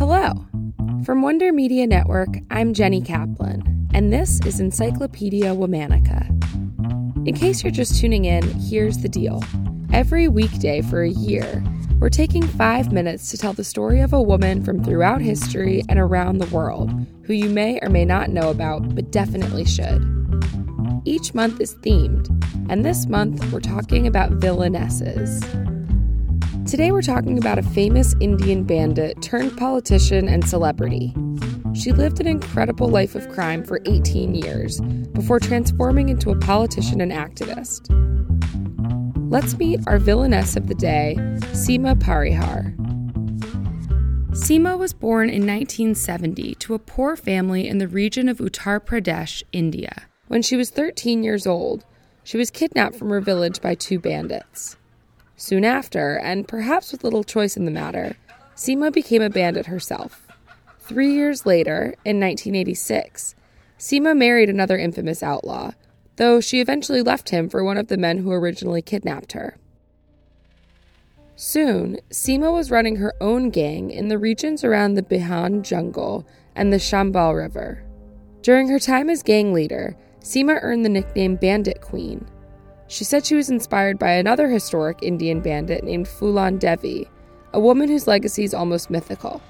Hello. 0.00 0.32
From 1.04 1.20
Wonder 1.20 1.52
Media 1.52 1.86
Network, 1.86 2.30
I'm 2.50 2.72
Jenny 2.72 3.02
Kaplan, 3.02 3.86
and 3.92 4.10
this 4.10 4.40
is 4.46 4.58
Encyclopedia 4.58 5.54
Womannica. 5.54 6.26
In 7.28 7.34
case 7.34 7.62
you're 7.62 7.70
just 7.70 8.00
tuning 8.00 8.24
in, 8.24 8.42
here's 8.60 8.96
the 8.96 9.10
deal. 9.10 9.44
Every 9.92 10.26
weekday 10.26 10.80
for 10.80 11.02
a 11.02 11.10
year, 11.10 11.62
we're 11.98 12.08
taking 12.08 12.46
five 12.46 12.92
minutes 12.92 13.30
to 13.30 13.36
tell 13.36 13.52
the 13.52 13.62
story 13.62 14.00
of 14.00 14.14
a 14.14 14.22
woman 14.22 14.64
from 14.64 14.82
throughout 14.82 15.20
history 15.20 15.82
and 15.90 15.98
around 15.98 16.38
the 16.38 16.46
world 16.46 16.90
who 17.24 17.34
you 17.34 17.50
may 17.50 17.78
or 17.82 17.90
may 17.90 18.06
not 18.06 18.30
know 18.30 18.48
about, 18.48 18.94
but 18.94 19.12
definitely 19.12 19.66
should. 19.66 20.02
Each 21.04 21.34
month 21.34 21.60
is 21.60 21.74
themed, 21.74 22.26
and 22.70 22.86
this 22.86 23.04
month 23.04 23.52
we're 23.52 23.60
talking 23.60 24.06
about 24.06 24.30
villainesses. 24.40 25.44
Today 26.66 26.92
we're 26.92 27.02
talking 27.02 27.38
about 27.38 27.58
a 27.58 27.62
famous 27.62 28.14
Indian 28.20 28.64
bandit 28.64 29.20
turned 29.22 29.56
politician 29.56 30.28
and 30.28 30.46
celebrity. 30.46 31.14
She 31.74 31.90
lived 31.90 32.20
an 32.20 32.26
incredible 32.26 32.88
life 32.88 33.14
of 33.14 33.28
crime 33.30 33.64
for 33.64 33.80
18 33.86 34.34
years 34.34 34.80
before 35.12 35.40
transforming 35.40 36.10
into 36.10 36.30
a 36.30 36.38
politician 36.38 37.00
and 37.00 37.10
activist. 37.10 37.88
Let's 39.30 39.56
meet 39.58 39.80
our 39.86 39.98
villainess 39.98 40.54
of 40.54 40.68
the 40.68 40.74
day, 40.74 41.16
Seema 41.52 41.94
Parihar. 41.98 42.76
Seema 44.32 44.78
was 44.78 44.92
born 44.92 45.28
in 45.28 45.46
1970 45.46 46.54
to 46.56 46.74
a 46.74 46.78
poor 46.78 47.16
family 47.16 47.66
in 47.66 47.78
the 47.78 47.88
region 47.88 48.28
of 48.28 48.38
Uttar 48.38 48.80
Pradesh, 48.80 49.42
India. 49.50 50.04
When 50.28 50.42
she 50.42 50.56
was 50.56 50.70
13 50.70 51.24
years 51.24 51.46
old, 51.46 51.84
she 52.22 52.36
was 52.36 52.50
kidnapped 52.50 52.96
from 52.96 53.08
her 53.10 53.20
village 53.20 53.60
by 53.60 53.74
two 53.74 53.98
bandits. 53.98 54.76
Soon 55.40 55.64
after, 55.64 56.18
and 56.18 56.46
perhaps 56.46 56.92
with 56.92 57.02
little 57.02 57.24
choice 57.24 57.56
in 57.56 57.64
the 57.64 57.70
matter, 57.70 58.14
Seema 58.54 58.92
became 58.92 59.22
a 59.22 59.30
bandit 59.30 59.64
herself. 59.64 60.28
Three 60.80 61.14
years 61.14 61.46
later, 61.46 61.94
in 62.04 62.20
1986, 62.20 63.34
Seema 63.78 64.14
married 64.14 64.50
another 64.50 64.76
infamous 64.76 65.22
outlaw, 65.22 65.70
though 66.16 66.42
she 66.42 66.60
eventually 66.60 67.00
left 67.00 67.30
him 67.30 67.48
for 67.48 67.64
one 67.64 67.78
of 67.78 67.88
the 67.88 67.96
men 67.96 68.18
who 68.18 68.30
originally 68.30 68.82
kidnapped 68.82 69.32
her. 69.32 69.56
Soon, 71.36 71.96
Seema 72.10 72.52
was 72.52 72.70
running 72.70 72.96
her 72.96 73.14
own 73.18 73.48
gang 73.48 73.90
in 73.90 74.08
the 74.08 74.18
regions 74.18 74.62
around 74.62 74.92
the 74.92 75.02
Bihan 75.02 75.62
jungle 75.62 76.26
and 76.54 76.70
the 76.70 76.76
Chambal 76.76 77.34
River. 77.34 77.82
During 78.42 78.68
her 78.68 78.78
time 78.78 79.08
as 79.08 79.22
gang 79.22 79.54
leader, 79.54 79.96
Seema 80.20 80.58
earned 80.60 80.84
the 80.84 80.90
nickname 80.90 81.36
Bandit 81.36 81.80
Queen 81.80 82.26
she 82.90 83.04
said 83.04 83.24
she 83.24 83.36
was 83.36 83.50
inspired 83.50 84.00
by 84.00 84.10
another 84.10 84.48
historic 84.48 84.98
Indian 85.00 85.40
bandit 85.40 85.84
named 85.84 86.06
Phoolan 86.06 86.58
Devi, 86.58 87.08
a 87.52 87.60
woman 87.60 87.88
whose 87.88 88.08
legacy 88.08 88.42
is 88.42 88.52
almost 88.52 88.90
mythical. 88.90 89.40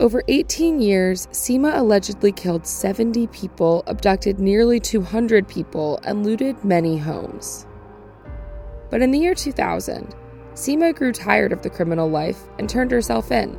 Over 0.00 0.22
18 0.28 0.80
years, 0.80 1.26
Seema 1.32 1.76
allegedly 1.76 2.32
killed 2.32 2.66
70 2.66 3.26
people, 3.26 3.82
abducted 3.86 4.40
nearly 4.40 4.80
200 4.80 5.46
people, 5.46 6.00
and 6.04 6.24
looted 6.24 6.64
many 6.64 6.96
homes. 6.96 7.66
But 8.88 9.02
in 9.02 9.10
the 9.10 9.18
year 9.18 9.34
2000, 9.34 10.14
Seema 10.54 10.94
grew 10.94 11.12
tired 11.12 11.52
of 11.52 11.60
the 11.60 11.68
criminal 11.68 12.08
life 12.08 12.40
and 12.58 12.70
turned 12.70 12.90
herself 12.90 13.30
in. 13.30 13.58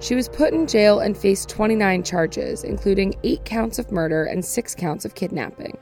She 0.00 0.14
was 0.14 0.28
put 0.28 0.52
in 0.52 0.66
jail 0.66 1.00
and 1.00 1.16
faced 1.16 1.48
29 1.48 2.02
charges, 2.02 2.62
including 2.62 3.14
8 3.24 3.42
counts 3.46 3.78
of 3.78 3.90
murder 3.90 4.24
and 4.24 4.44
6 4.44 4.74
counts 4.74 5.06
of 5.06 5.14
kidnapping. 5.14 5.78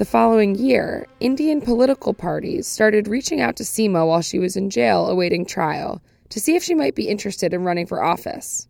The 0.00 0.06
following 0.06 0.54
year, 0.54 1.06
Indian 1.20 1.60
political 1.60 2.14
parties 2.14 2.66
started 2.66 3.06
reaching 3.06 3.42
out 3.42 3.56
to 3.56 3.64
Seema 3.64 4.08
while 4.08 4.22
she 4.22 4.38
was 4.38 4.56
in 4.56 4.70
jail 4.70 5.06
awaiting 5.06 5.44
trial 5.44 6.00
to 6.30 6.40
see 6.40 6.56
if 6.56 6.62
she 6.62 6.74
might 6.74 6.94
be 6.94 7.06
interested 7.06 7.52
in 7.52 7.64
running 7.64 7.86
for 7.86 8.02
office. 8.02 8.66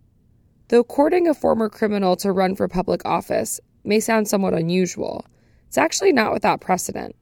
Though 0.70 0.82
courting 0.82 1.28
a 1.28 1.34
former 1.34 1.68
criminal 1.68 2.16
to 2.16 2.32
run 2.32 2.56
for 2.56 2.66
public 2.66 3.06
office 3.06 3.60
may 3.84 4.00
sound 4.00 4.26
somewhat 4.26 4.54
unusual, 4.54 5.24
it's 5.68 5.78
actually 5.78 6.12
not 6.12 6.32
without 6.32 6.60
precedent. 6.60 7.14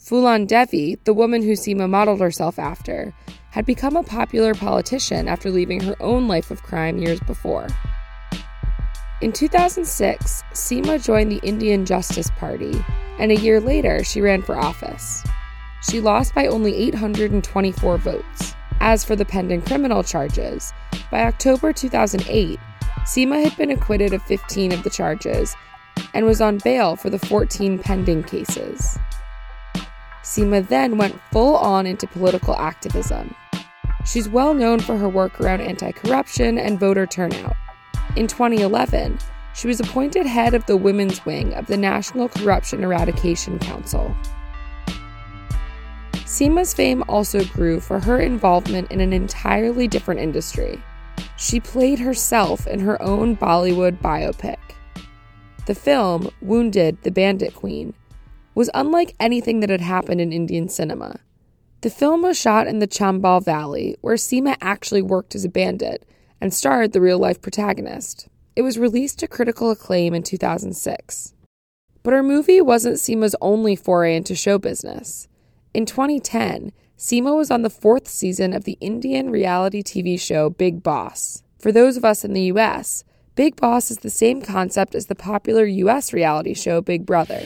Phoolan 0.00 0.48
Devi, 0.48 0.98
the 1.04 1.14
woman 1.14 1.40
who 1.40 1.52
Seema 1.52 1.88
modeled 1.88 2.18
herself 2.18 2.58
after, 2.58 3.14
had 3.52 3.64
become 3.64 3.94
a 3.94 4.02
popular 4.02 4.54
politician 4.54 5.28
after 5.28 5.48
leaving 5.48 5.80
her 5.82 5.94
own 6.02 6.26
life 6.26 6.50
of 6.50 6.64
crime 6.64 6.98
years 6.98 7.20
before. 7.20 7.68
In 9.20 9.30
2006, 9.30 10.42
Seema 10.54 11.00
joined 11.00 11.30
the 11.30 11.40
Indian 11.44 11.86
Justice 11.86 12.30
Party, 12.36 12.84
and 13.18 13.30
a 13.30 13.36
year 13.36 13.60
later, 13.60 14.02
she 14.04 14.20
ran 14.20 14.42
for 14.42 14.56
office. 14.56 15.22
She 15.88 16.00
lost 16.00 16.34
by 16.34 16.46
only 16.46 16.74
824 16.76 17.98
votes. 17.98 18.54
As 18.80 19.04
for 19.04 19.16
the 19.16 19.24
pending 19.24 19.62
criminal 19.62 20.02
charges, 20.02 20.72
by 21.10 21.24
October 21.24 21.72
2008, 21.72 22.58
Seema 23.04 23.42
had 23.42 23.56
been 23.56 23.70
acquitted 23.70 24.12
of 24.12 24.22
15 24.22 24.72
of 24.72 24.82
the 24.82 24.90
charges 24.90 25.54
and 26.12 26.26
was 26.26 26.40
on 26.40 26.58
bail 26.58 26.96
for 26.96 27.10
the 27.10 27.18
14 27.18 27.78
pending 27.78 28.22
cases. 28.24 28.98
Seema 30.22 30.66
then 30.66 30.96
went 30.96 31.20
full 31.30 31.56
on 31.56 31.86
into 31.86 32.06
political 32.06 32.56
activism. 32.56 33.34
She's 34.06 34.28
well 34.28 34.54
known 34.54 34.80
for 34.80 34.96
her 34.96 35.08
work 35.08 35.40
around 35.40 35.60
anti 35.60 35.92
corruption 35.92 36.58
and 36.58 36.80
voter 36.80 37.06
turnout. 37.06 37.56
In 38.16 38.26
2011, 38.26 39.18
she 39.54 39.68
was 39.68 39.80
appointed 39.80 40.26
head 40.26 40.52
of 40.54 40.66
the 40.66 40.76
women's 40.76 41.24
wing 41.24 41.54
of 41.54 41.66
the 41.66 41.76
National 41.76 42.28
Corruption 42.28 42.82
Eradication 42.82 43.58
Council. 43.58 44.14
Seema's 46.26 46.74
fame 46.74 47.04
also 47.08 47.44
grew 47.44 47.78
for 47.78 48.00
her 48.00 48.18
involvement 48.18 48.90
in 48.90 49.00
an 49.00 49.12
entirely 49.12 49.86
different 49.86 50.20
industry. 50.20 50.82
She 51.36 51.60
played 51.60 52.00
herself 52.00 52.66
in 52.66 52.80
her 52.80 53.00
own 53.00 53.36
Bollywood 53.36 54.00
biopic. 54.00 54.58
The 55.66 55.74
film, 55.76 56.30
Wounded 56.42 56.98
the 57.02 57.12
Bandit 57.12 57.54
Queen, 57.54 57.94
was 58.54 58.68
unlike 58.74 59.14
anything 59.20 59.60
that 59.60 59.70
had 59.70 59.80
happened 59.80 60.20
in 60.20 60.32
Indian 60.32 60.68
cinema. 60.68 61.20
The 61.82 61.90
film 61.90 62.22
was 62.22 62.38
shot 62.38 62.66
in 62.66 62.80
the 62.80 62.88
Chambal 62.88 63.44
Valley, 63.44 63.96
where 64.00 64.16
Seema 64.16 64.56
actually 64.60 65.02
worked 65.02 65.34
as 65.34 65.44
a 65.44 65.48
bandit 65.48 66.04
and 66.40 66.52
starred 66.52 66.92
the 66.92 67.00
real 67.00 67.18
life 67.18 67.40
protagonist. 67.40 68.28
It 68.56 68.62
was 68.62 68.78
released 68.78 69.18
to 69.18 69.28
critical 69.28 69.70
acclaim 69.70 70.14
in 70.14 70.22
2006. 70.22 71.34
But 72.02 72.12
her 72.12 72.22
movie 72.22 72.60
wasn't 72.60 72.96
Seema's 72.96 73.34
only 73.40 73.74
foray 73.74 74.14
into 74.14 74.34
show 74.34 74.58
business. 74.58 75.26
In 75.72 75.86
2010, 75.86 76.72
Seema 76.96 77.36
was 77.36 77.50
on 77.50 77.62
the 77.62 77.70
fourth 77.70 78.06
season 78.06 78.52
of 78.52 78.64
the 78.64 78.78
Indian 78.80 79.30
reality 79.30 79.82
TV 79.82 80.20
show 80.20 80.50
Bigg 80.50 80.82
Boss. 80.82 81.42
For 81.58 81.72
those 81.72 81.96
of 81.96 82.04
us 82.04 82.24
in 82.24 82.32
the 82.32 82.52
US, 82.52 83.02
Bigg 83.34 83.56
Boss 83.56 83.90
is 83.90 83.98
the 83.98 84.10
same 84.10 84.40
concept 84.40 84.94
as 84.94 85.06
the 85.06 85.16
popular 85.16 85.64
US 85.64 86.12
reality 86.12 86.54
show 86.54 86.80
Big 86.80 87.04
Brother. 87.04 87.42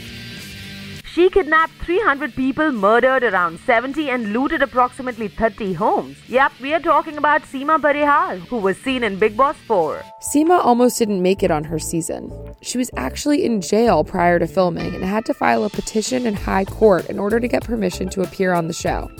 She 1.12 1.30
kidnapped 1.30 1.72
300 1.84 2.34
people, 2.34 2.70
murdered 2.70 3.24
around 3.24 3.58
70, 3.60 4.10
and 4.10 4.32
looted 4.32 4.62
approximately 4.62 5.28
30 5.28 5.72
homes. 5.72 6.18
Yep, 6.28 6.52
we 6.60 6.74
are 6.74 6.80
talking 6.80 7.16
about 7.16 7.42
Seema 7.42 7.80
Parihar, 7.80 8.38
who 8.48 8.58
was 8.58 8.76
seen 8.76 9.02
in 9.02 9.18
Bigg 9.18 9.36
Boss 9.36 9.56
4. 9.66 10.02
Seema 10.20 10.62
almost 10.62 10.98
didn't 10.98 11.22
make 11.22 11.42
it 11.42 11.50
on 11.50 11.64
her 11.64 11.78
season. 11.78 12.30
She 12.60 12.76
was 12.76 12.90
actually 12.96 13.44
in 13.44 13.62
jail 13.62 14.04
prior 14.04 14.38
to 14.38 14.46
filming 14.46 14.94
and 14.94 15.02
had 15.02 15.24
to 15.26 15.34
file 15.34 15.64
a 15.64 15.70
petition 15.70 16.26
in 16.26 16.34
high 16.34 16.66
court 16.66 17.08
in 17.08 17.18
order 17.18 17.40
to 17.40 17.48
get 17.48 17.64
permission 17.64 18.10
to 18.10 18.22
appear 18.22 18.52
on 18.52 18.68
the 18.68 18.74
show. 18.74 19.10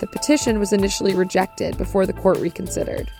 The 0.00 0.06
petition 0.06 0.58
was 0.58 0.72
initially 0.72 1.14
rejected 1.14 1.76
before 1.76 2.06
the 2.06 2.14
court 2.14 2.38
reconsidered. 2.38 3.10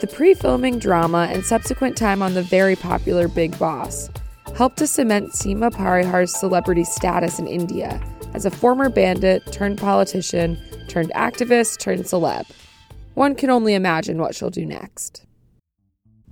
The 0.00 0.08
pre 0.08 0.34
filming 0.34 0.80
drama 0.80 1.28
and 1.30 1.44
subsequent 1.44 1.96
time 1.96 2.22
on 2.22 2.34
the 2.34 2.42
very 2.42 2.74
popular 2.74 3.28
Bigg 3.28 3.56
Boss 3.56 4.10
helped 4.62 4.78
to 4.78 4.86
cement 4.86 5.32
Seema 5.32 5.74
Parihar's 5.74 6.32
celebrity 6.32 6.84
status 6.84 7.40
in 7.40 7.48
India 7.48 8.00
as 8.32 8.46
a 8.46 8.50
former 8.50 8.88
bandit 8.88 9.42
turned 9.50 9.76
politician 9.76 10.56
turned 10.86 11.10
activist 11.16 11.80
turned 11.80 12.04
celeb. 12.04 12.44
One 13.14 13.34
can 13.34 13.50
only 13.50 13.74
imagine 13.74 14.18
what 14.18 14.36
she'll 14.36 14.50
do 14.50 14.64
next. 14.64 15.26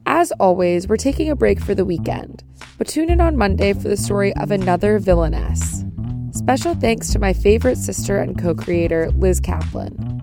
As 0.06 0.31
always, 0.38 0.87
we're 0.87 0.97
taking 0.97 1.29
a 1.29 1.35
break 1.35 1.59
for 1.59 1.75
the 1.75 1.85
weekend, 1.85 2.44
but 2.79 2.87
tune 2.87 3.11
in 3.11 3.21
on 3.21 3.37
Monday 3.37 3.73
for 3.73 3.88
the 3.88 3.97
story 3.97 4.33
of 4.37 4.53
another 4.53 5.00
villainess. 5.00 5.85
Special 6.31 6.76
thanks 6.76 7.11
to 7.11 7.19
my 7.19 7.33
favorite 7.33 7.79
sister 7.79 8.19
and 8.19 8.41
co 8.41 8.55
creator, 8.55 9.11
Liz 9.17 9.41
Kaplan. 9.41 10.23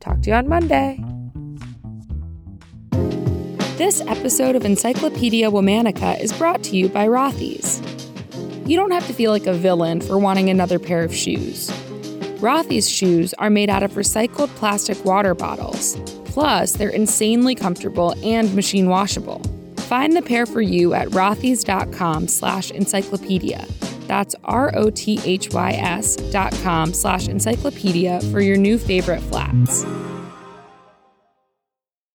Talk 0.00 0.20
to 0.22 0.30
you 0.30 0.34
on 0.34 0.48
Monday. 0.48 0.98
This 3.80 4.02
episode 4.02 4.56
of 4.56 4.66
Encyclopedia 4.66 5.50
Womannica 5.50 6.20
is 6.20 6.34
brought 6.34 6.62
to 6.64 6.76
you 6.76 6.90
by 6.90 7.06
Rothy's. 7.08 7.80
You 8.68 8.76
don't 8.76 8.90
have 8.90 9.06
to 9.06 9.14
feel 9.14 9.30
like 9.30 9.46
a 9.46 9.54
villain 9.54 10.02
for 10.02 10.18
wanting 10.18 10.50
another 10.50 10.78
pair 10.78 11.02
of 11.02 11.14
shoes. 11.14 11.70
Rothy's 12.40 12.90
shoes 12.90 13.32
are 13.38 13.48
made 13.48 13.70
out 13.70 13.82
of 13.82 13.92
recycled 13.92 14.48
plastic 14.56 15.02
water 15.06 15.34
bottles. 15.34 15.96
Plus, 16.26 16.72
they're 16.72 16.90
insanely 16.90 17.54
comfortable 17.54 18.14
and 18.22 18.54
machine 18.54 18.90
washable. 18.90 19.42
Find 19.88 20.14
the 20.14 20.20
pair 20.20 20.44
for 20.44 20.60
you 20.60 20.92
at 20.92 21.08
rothys.com 21.08 22.28
slash 22.28 22.70
encyclopedia. 22.72 23.66
That's 24.06 24.34
R-O-T-H-Y-S 24.44 26.16
dot 26.16 26.52
com 26.62 26.92
slash 26.92 27.28
encyclopedia 27.28 28.20
for 28.30 28.42
your 28.42 28.58
new 28.58 28.76
favorite 28.76 29.22
flats. 29.22 29.86